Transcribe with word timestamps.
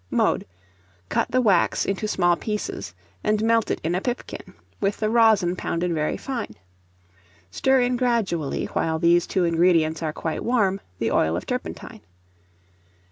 Mode. 0.09 0.47
Cut 1.09 1.29
the 1.29 1.41
wax 1.43 1.85
into 1.85 2.07
small 2.07 2.35
pieces, 2.35 2.95
and 3.23 3.43
melt 3.43 3.69
it 3.69 3.79
in 3.83 3.93
a 3.93 4.01
pipkin, 4.01 4.55
with 4.79 4.97
the 4.97 5.11
rosin 5.11 5.55
pounded 5.55 5.93
very 5.93 6.17
fine. 6.17 6.55
Stir 7.51 7.81
in 7.81 7.97
gradually, 7.97 8.65
while 8.65 8.97
these 8.97 9.27
two 9.27 9.43
ingredients 9.45 10.01
are 10.01 10.11
quite 10.11 10.43
warm, 10.43 10.81
the 10.97 11.11
oil 11.11 11.35
of 11.37 11.45
turpentine. 11.45 12.01